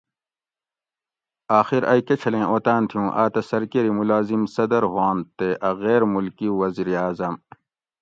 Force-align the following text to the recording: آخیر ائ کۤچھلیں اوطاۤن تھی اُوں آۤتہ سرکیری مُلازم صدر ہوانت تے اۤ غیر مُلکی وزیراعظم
آخیر 1.59 1.81
ائ 1.91 2.01
کۤچھلیں 2.07 2.47
اوطاۤن 2.51 2.83
تھی 2.89 2.95
اُوں 2.97 3.09
آۤتہ 3.21 3.41
سرکیری 3.49 3.91
مُلازم 3.97 4.41
صدر 4.55 4.83
ہوانت 4.91 5.25
تے 5.37 5.49
اۤ 5.67 5.75
غیر 5.81 6.01
مُلکی 6.13 6.47
وزیراعظم 6.61 7.35